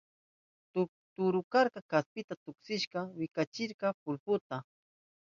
Turunkaka 1.17 1.79
kaspita 1.91 2.33
tuksishpa 2.43 2.99
wichachirka 3.19 3.87
pulbuta. 4.01 4.55